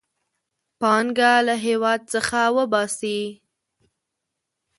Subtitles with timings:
[0.79, 3.19] پانګه له هېواد څخه وباسي.